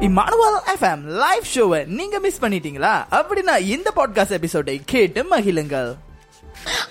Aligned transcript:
Immanuel 0.00 0.58
FM 0.66 1.00
live 1.00 1.42
ஷோவை 1.54 1.86
நீங்க 1.86 2.18
miss 2.18 2.42
பண்ணிட்டீங்களா? 2.42 3.04
அப்படின்னா 3.10 3.58
இந்த 3.58 3.92
பாட்காஸ்ட் 3.96 4.30
எபிசோடை 4.30 4.80
கேட்டு 4.84 5.22
மகிழுங்கள். 5.30 5.96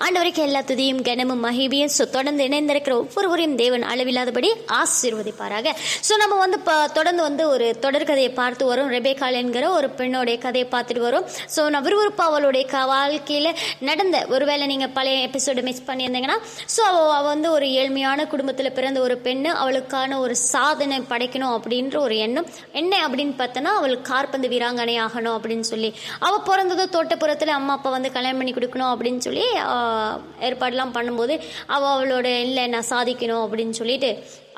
ஆண்டவருக்கு 0.04 0.42
எல்லா 0.46 0.60
துதியும் 0.68 1.00
கனமும் 1.06 1.42
மகிமையும் 1.46 1.92
ஸோ 1.96 2.04
தொடர்ந்து 2.16 2.42
இணைந்திருக்கிற 2.48 2.94
ஒவ்வொருவரையும் 3.02 3.56
தேவன் 3.60 3.84
அளவில்லாதபடி 3.92 4.50
ஆசீர்வதிப்பாராக. 4.80 5.72
ஸோ 6.06 6.12
நம்ம 6.22 6.34
வந்து 6.42 6.58
இப்போ 6.60 6.74
தொடர்ந்து 6.96 7.22
வந்து 7.26 7.44
ஒரு 7.54 7.66
தொடர்கதையை 7.84 8.30
பார்த்து 8.38 8.64
வரோம். 8.70 8.90
ரெபேகால் 8.96 9.38
என்கிற 9.40 9.64
ஒரு 9.78 9.88
பெண்ணோடைய 9.98 10.36
கதையை 10.44 10.66
பார்த்துட்டு 10.74 11.02
வரோம். 11.06 11.26
ஸோ 11.54 11.62
நான் 11.74 11.84
விறுவிறுப்பா 11.86 12.24
அவளுடைய 12.30 12.64
க 12.72 12.84
வாழ்க்கையில் 12.92 13.50
நடந்த 13.88 14.16
ஒருவேளை 14.34 14.66
நீங்கள் 14.72 14.92
பழைய 14.98 15.26
எபிசோடு 15.28 15.62
மிஸ் 15.68 15.84
பண்ணியிருந்தீங்கன்னா 15.88 16.38
ஸோ 16.76 16.80
அவள் 16.90 17.14
அவள் 17.18 17.30
வந்து 17.34 17.50
ஒரு 17.56 17.68
ஏழ்மையான 17.80 18.26
குடும்பத்தில் 18.32 18.74
பிறந்த 18.78 19.00
ஒரு 19.06 19.16
பெண்ணு 19.26 19.52
அவளுக்கான 19.62 20.20
ஒரு 20.24 20.36
சாதனை 20.52 21.00
படைக்கணும் 21.12 21.54
அப்படின்ற 21.58 21.96
ஒரு 22.06 22.16
எண்ணம். 22.26 22.48
என்ன 22.82 22.92
அப்படின்னு 23.06 23.36
பார்த்தோன்னா 23.42 23.74
அவள் 23.80 23.96
கார்பந்து 24.10 24.52
வீராங்கனை 24.54 24.96
ஆகணும் 25.06 25.36
அப்படின்னு 25.38 25.68
சொல்லி. 25.72 25.92
அவள் 26.26 26.46
பிறந்ததோ 26.50 26.86
தோட்டப்புறத்தில் 26.96 27.56
அம்மா 27.58 27.74
அப்பா 27.78 27.92
வந்து 27.98 28.14
கல்யாணம் 28.18 28.42
பண்ணி 28.42 28.54
கொடுக்கணும் 28.58 28.92
அப்படின்னு 28.94 29.22
சொல்லி 29.28 29.44
ஏற்பாடெலாம் 29.58 30.68
ஏற்பாடெல்லாம் 30.68 30.96
பண்ணும்போது 30.96 31.34
அவள் 31.74 31.92
அவளோட 31.94 32.28
இல்லை 32.46 32.64
நான் 32.74 32.90
சாதிக்கணும் 32.90 33.44
அப்படின்னு 33.44 33.74
சொல்லிட்டு 33.80 34.10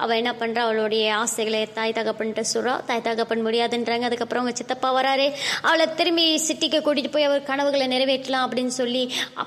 அவள் 0.03 0.19
என்ன 0.21 0.33
பண்ணுறா 0.41 0.61
அவளுடைய 0.67 1.05
ஆசைகளை 1.23 1.61
தாய் 1.79 1.97
தகப்பன்ட்டு 1.99 2.43
சொல்கிறா 2.53 2.75
தாய் 2.89 3.05
தகப்பன் 3.09 3.45
முடியாதுன்றாங்க. 3.47 4.09
அதுக்கப்புறம் 4.09 4.43
அவங்க 4.43 4.61
சித்தப்பா 4.61 4.91
வராரு. 4.99 5.27
அவளை 5.69 5.87
திரும்பி 6.01 6.25
சிட்டிக்கு 6.47 6.81
கூட்டிகிட்டு 6.87 7.15
போய் 7.17 7.29
அவர் 7.29 7.49
கனவுகளை 7.51 7.87
நிறைவேற்றலாம் 7.95 8.47
அப்படின்னு 8.47 8.75
சொல்லி 8.81 9.05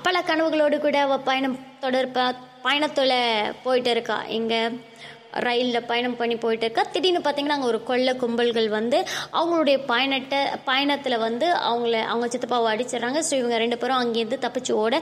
பல 0.07 0.23
கனவுகளோடு 0.31 0.79
கூட 0.85 0.99
அவள் 1.07 1.27
பயணம் 1.29 1.59
தொடர்பா 1.85 2.25
பயணத்தில் 2.67 3.17
போயிட்டு 3.63 3.91
இருக்கா. 3.95 4.19
இங்கே 4.39 4.61
ரயிலில் 5.45 5.87
பயணம் 5.89 6.17
பண்ணி 6.19 6.35
போயிட்டு 6.41 6.65
இருக்கா. 6.65 6.83
திடீர்னு 6.93 7.21
பார்த்தீங்கன்னா 7.25 7.55
அங்கே 7.55 7.69
ஒரு 7.69 7.79
கொள்ள 7.87 8.09
கும்பல்கள் 8.21 8.67
வந்து 8.75 8.97
அவங்களுடைய 9.39 9.77
பயணத்தை 9.91 10.39
பயணத்தில் 10.67 11.23
வந்து 11.23 11.47
அவங்கள 11.69 12.01
அவங்க 12.11 12.27
சித்தப்பாவை 12.33 12.67
அடிச்சிடுறாங்க. 12.73 13.19
ஸோ 13.29 13.33
இவங்க 13.39 13.57
ரெண்டு 13.63 13.77
பேரும் 13.81 14.01
அங்கேருந்து 14.01 14.39
தப்பிச்சு 14.45 14.73
ஓட 14.83 14.99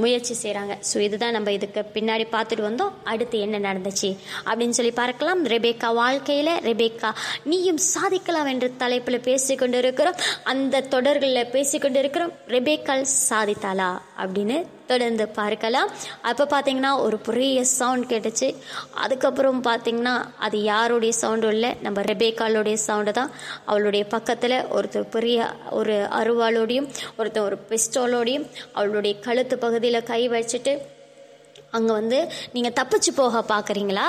முயற்சி 0.00 0.34
செய்கிறாங்க 0.42 0.74
ஸோ 0.88 0.96
இதுதான் 1.06 1.34
நம்ம 1.36 1.52
இதுக்கு 1.58 1.80
பின்னாடி 1.96 2.24
பார்த்துட்டு 2.34 2.64
வந்தோம். 2.68 2.94
அடுத்து 3.12 3.38
என்ன 3.46 3.60
நடந்துச்சு? 3.68 4.10
அப்படின்னு 4.48 4.76
சொல்லி 4.78 4.94
பார்க்கலாம். 5.00 5.42
ரெபேக்கா 5.54 5.90
வாழ்க்கையில் 6.02 6.54
ரெபேக்கா 6.68 7.10
நீயும் 7.50 7.82
சாதிக்கலாம் 7.92 8.50
என்ற 8.54 8.68
தலைப்பில் 8.82 9.26
பேசிக்கொண்டு 9.28 9.78
இருக்கிறோம் 9.84 10.18
அந்த 10.54 10.84
தொடர்களில் 10.96 11.52
பேசிக்கொண்டு 11.56 12.00
இருக்கிறோம் 12.04 12.34
ரெபேக்கால் 12.56 13.06
சாதித்தாளா? 13.28 13.92
அப்படின்னு 14.22 14.58
தொடர்ந்து 14.90 15.24
பார்க்கலாம். 15.38 15.88
அப்போ 16.28 16.44
பார்த்தீங்கன்னா 16.52 16.92
ஒரு 17.06 17.16
பெரிய 17.26 17.64
சவுண்ட் 17.78 18.06
கேட்டுச்சு. 18.12 18.48
அதுக்கப்புறம் 19.04 19.58
பார்த்தீங்கன்னா 19.66 20.14
அது 20.46 20.56
யாருடைய 20.62 21.12
சவுண்டும் 21.22 21.54
இல்லை. 21.56 21.70
நம்ம 21.86 22.02
ரெபேக்காலுடைய 22.10 22.76
சவுண்டு 22.86 23.12
தான். 23.18 23.32
அவளுடைய 23.70 24.04
பக்கத்தில் 24.14 24.56
ஒருத்தர் 24.76 25.12
பெரிய 25.16 25.48
ஒரு 25.78 25.96
அருவாளோடையும் 26.20 26.88
ஒருத்தர் 27.18 27.46
ஒரு 27.48 27.58
பிஸ்டோலோடையும் 27.72 28.46
அவளுடைய 28.78 29.14
கழுத்து 29.48 29.66
பகுதியில் 29.66 30.06
கை 30.08 30.22
வச்சுட்டு 30.28 30.72
அங்கே 31.76 31.92
வந்து 31.98 32.18
நீங்கள் 32.52 32.74
தப்பிச்சு 32.78 33.10
போக 33.14 33.40
பார்க்குறீங்களா 33.50 34.06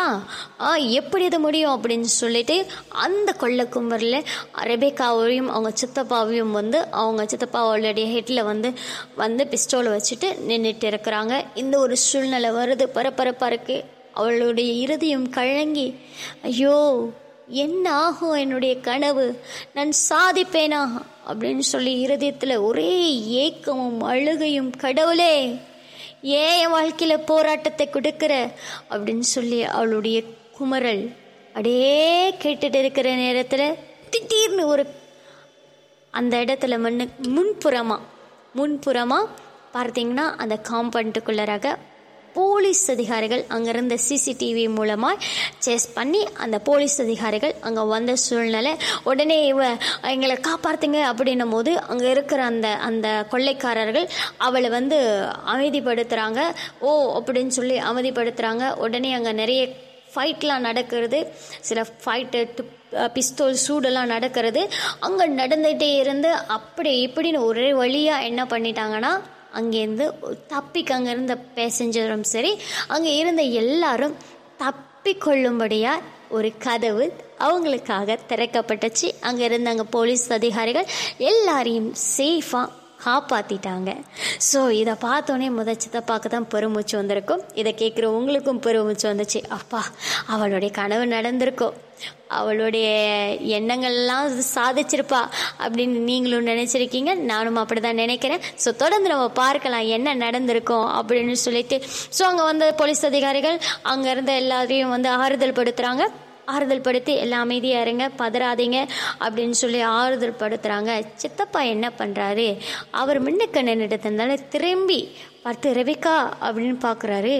ஆ 0.61 0.69
எப்படி 0.99 1.23
இது 1.25 1.39
முடியும்? 1.39 1.73
அப்படின்னு 1.75 2.09
சொல்லிட்டு 2.21 2.55
அந்த 3.05 3.29
கொள்ள 3.41 3.63
கும்பரில் 3.75 4.17
ரெபேக்காவையும் 4.71 5.49
அவங்க 5.53 5.71
சித்தப்பாவையும் 5.81 6.53
வந்து 6.59 6.81
அவங்க 7.03 7.23
சித்தப்பாவோடைய 7.31 8.07
ஹெட்டில் 8.15 8.47
வந்து 8.51 8.71
வந்து 9.15 9.45
பிஸ்டோலை 9.53 9.93
வச்சுட்டு 9.95 10.29
நின்றுட்டு 10.49 10.89
இருக்கிறாங்க. 10.91 11.33
இந்த 11.55 11.77
ஒரு 11.85 11.97
சூழ்நிலை 12.07 12.51
வருது. 12.59 12.87
பரபரப்பாக 12.97 13.51
இருக்குது 13.53 13.87
அவளுடைய 14.13 14.69
இறுதியும் 14.83 15.27
கழங்கி 15.29 15.89
ஐயோ 16.43 16.77
என்ன 17.49 17.93
ஆகும் 17.93 18.33
என்னுடைய 18.33 18.79
கனவு? 18.79 19.43
நான் 19.73 19.89
சாதிப்பேனா? 20.09 20.87
அப்படின்னு 21.27 21.59
சொல்லி 21.59 21.99
இருதயத்தில் 21.99 22.55
ஒரே 22.55 23.23
ஏக்கமும் 23.25 24.01
அழுகையும் 24.01 24.69
கடவுளே 24.69 25.55
ஏன் 26.21 26.59
என் 26.59 26.69
வாழ்க்கையில் 26.69 27.19
போராட்டத்தை 27.19 27.89
கொடுக்குற? 27.93 28.51
அப்படின்னு 28.89 29.19
சொல்லி 29.19 29.63
அவளுடைய 29.63 30.23
குமரல் 30.57 31.15
அப்படியே 31.47 32.29
கேட்டுட்டு 32.29 32.75
இருக்கிற 32.75 33.15
நேரத்தில் 33.15 33.75
திடீர்னு 34.09 34.67
ஒரு 34.67 34.85
அந்த 36.11 36.37
இடத்துல 36.37 36.79
மண்ணு 36.79 37.09
முன்புறமாக 37.21 37.99
முன்புறமாக 38.55 39.27
பார்த்தீங்கன்னா 39.73 40.35
அந்த 40.35 40.59
காம்பவுண்டுக்குள்ளராக 40.69 41.75
போலீஸ் 42.37 42.83
அதிகாரிகள் 42.93 43.43
அங்கே 43.55 43.69
இருந்த 43.73 43.95
சிசிடிவி 44.07 44.65
மூலமாக 44.77 45.25
சேஸ் 45.65 45.87
பண்ணி 45.97 46.21
அந்த 46.43 46.59
போலீஸ் 46.69 46.97
அதிகாரிகள் 47.05 47.53
அங்கே 47.67 47.83
வந்த 47.93 48.13
சூழ்நிலை 48.25 48.73
உடனே 49.03 49.39
இவ 49.51 49.67
எங்களை 50.13 50.37
காப்பாற்றுங்க 50.49 51.01
அப்படின்னும் 51.11 51.53
போது 51.55 51.73
அங்கே 51.91 52.09
இருக்கிற 52.15 52.43
அந்த 52.51 52.69
அந்த 52.89 53.07
கொள்ளைக்காரர்கள் 53.33 54.07
அவளை 54.47 54.71
வந்து 54.77 54.99
அமைதிப்படுத்துகிறாங்க 55.53 56.41
ஓ 56.79 56.91
அப்படின்னு 57.19 57.55
சொல்லி 57.59 57.77
அமைதிப்படுத்துகிறாங்க 57.91 58.65
உடனே 58.85 59.11
அங்கே 59.19 59.33
நிறைய 59.41 59.61
ஃபைட்லாம் 60.13 60.67
நடக்கிறது. 60.67 61.17
சில 61.67 61.79
ஃபைட்டு 62.03 62.39
பிஸ்தோல் 63.15 63.59
சூடெல்லாம் 63.65 64.11
நடக்கிறது. 64.13 64.61
அங்கே 65.07 65.25
நடந்துகிட்டே 65.41 65.89
இருந்து 66.03 66.29
அப்படி 66.57 66.93
இப்படின்னு 67.07 67.41
ஒரே 67.49 67.67
வழியாக 67.73 68.27
என்ன 68.29 68.43
பண்ணிட்டாங்கன்னா 68.43 69.11
அங்கேருந்து 69.53 70.05
தப்பிக்கு 70.47 70.91
அங்கே 70.91 71.09
இருந்த 71.09 71.37
பேசஞ்சரும் 71.55 72.21
சரி 72.21 72.57
அங்கே 72.87 73.17
இருந்த 73.17 73.41
எல்லாரும் 73.41 74.15
தப்பிக்கொள்ளும்படியாக 74.59 76.01
ஒரு 76.29 76.53
கதவு 76.57 77.13
அவங்களுக்காக 77.39 78.17
திறக்கப்பட்டுச்சு. 78.29 79.11
அங்கே 79.21 79.45
இருந்த 79.45 79.69
அங்கே 79.69 79.83
போலீஸ் 79.89 80.33
அதிகாரிகள் 80.33 80.85
எல்லாரையும் 81.17 81.93
சேஃபாக 82.17 82.69
காப்பாற்றிட்டாங்க 83.05 83.89
ஸோ 84.49 84.59
இதை 84.81 84.93
பார்த்தோன்னே 85.05 85.47
முத 85.57 85.75
சித்தப்பாக்கு 85.83 86.29
தான் 86.33 86.47
பெருமூச்சு 86.53 86.95
வந்திருக்கும். 86.99 87.43
இதை 87.61 87.71
கேட்குற 87.81 88.05
உங்களுக்கும் 88.17 88.61
பெருமூச்சு 88.65 89.05
வந்துச்சு. 89.11 89.39
அப்பா 89.57 89.81
அவளுடைய 90.33 90.71
கனவு 90.79 91.05
நடந்திருக்கும். 91.15 91.75
அவளுடைய 92.39 92.87
எண்ணங்கள்லாம் 93.57 94.27
சாதிச்சிருப்பா 94.55 95.21
அப்படின்னு 95.63 95.97
நீங்களும் 96.09 96.49
நினச்சிருக்கீங்க. 96.51 97.13
நானும் 97.31 97.59
அப்படி 97.63 97.81
தான் 97.87 98.01
நினைக்கிறேன். 98.03 98.43
ஸோ 98.63 98.71
தொடர்ந்து 98.83 99.13
நம்ம 99.13 99.27
பார்க்கலாம் 99.43 99.89
என்ன 99.97 100.15
நடந்திருக்கும் 100.25 100.87
அப்படின்னு 100.99 101.37
சொல்லிட்டு. 101.45 101.77
ஸோ 102.17 102.23
அங்கே 102.29 102.45
வந்த 102.51 102.67
போலீஸ் 102.81 103.03
அதிகாரிகள் 103.11 103.59
அங்கே 103.93 104.09
இருந்த 104.15 104.33
எல்லாரையும் 104.43 104.95
வந்து 104.95 105.11
ஆறுதல் 105.21 105.57
படுத்துகிறாங்க 105.59 106.05
ஆறுதல் 106.53 106.85
படுத்தி 106.87 107.13
எல்லாம் 107.15 107.41
அமைதியாக 107.41 107.85
இருங்க 107.85 108.05
பதறாதீங்க 108.17 108.79
அப்படின்னு 109.19 109.57
சொல்லி 109.63 109.81
ஆறுதல் 109.81 110.39
படுத்துகிறாங்க 110.39 110.91
சித்தப்பா 111.15 111.61
என்ன 111.61 111.91
பண்ணுறாரு 111.97 112.47
அவர் 112.91 113.19
முன்னுக்கு 113.19 113.61
நின்றுட்டதுனால 113.61 114.37
திரும்பி 114.49 114.99
பார்த்து 115.43 115.73
ரெபேக்கா 115.73 116.15
அப்படின்னு 116.41 116.77
பார்க்குறாரு 116.87 117.35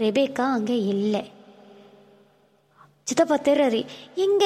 ரெபேக்கா 0.00 0.44
அங்கே 0.56 0.76
இல்லை. 0.86 1.22
சித்தப்பா 3.06 3.36
தேர்றாரு 3.46 3.80
எங்க? 4.14 4.44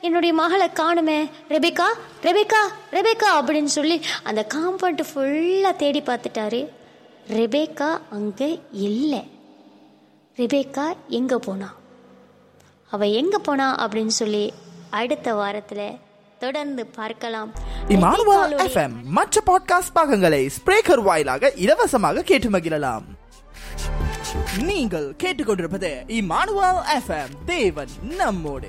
என்னுடைய 0.00 0.32
மகளை 0.34 0.68
காணுமே. 0.80 1.16
ரெபேக்கா 1.48 1.88
ரெபேக்கா 2.22 2.60
ரெபேக்கா 2.92 3.28
அப்படின்னு 3.38 3.70
சொல்லி 3.78 3.96
அந்த 4.24 4.46
காம்பவுண்ட் 4.54 5.02
ஃபுல்லாக 5.10 5.74
தேடி 5.76 6.00
பார்த்துட்டாரு. 6.00 6.60
ரெபேக்கா 7.32 7.90
அங்கே 8.10 8.50
இல்லை. 8.86 9.22
ரெபேக்கா 10.38 10.86
எங்கே 11.08 11.36
போனா? 11.36 11.68
அவ 12.90 13.06
எங்க 13.06 13.38
போனா 13.38 13.88
அப்படின்னு 13.88 14.06
சொல்லி 14.06 14.52
அடுத்த 14.90 15.34
வாரத்துல 15.34 15.98
தொடர்ந்து 16.38 16.86
பார்க்கலாம். 16.86 17.54
இமானுவல் 17.88 18.56
எஃப்எம் 18.56 19.02
மற்ற 19.02 19.42
பாட்காஸ்ட் 19.46 19.94
பாகங்களை 19.94 20.48
ஸ்பிரேக்கர் 20.48 21.02
வாயிலாக 21.02 21.52
இலவசமாக 21.52 22.22
கேட்டு 22.22 22.50
மகிழலாம். 22.50 23.02
நீங்கள் 24.62 25.14
கேட்டுக்கொண்டிருப்பது 25.22 25.90
இமானுவல் 26.06 26.80
எஃப்எம் 26.98 27.44
தேவன் 27.46 27.88
நம்மோடு. 28.00 28.68